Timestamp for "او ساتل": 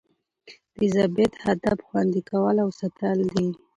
2.63-3.19